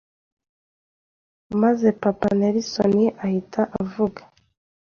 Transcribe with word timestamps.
maze 1.61 1.87
Papa 2.01 2.27
Nelson 2.39 2.93
ahita 3.25 3.61
avuga, 3.81 4.21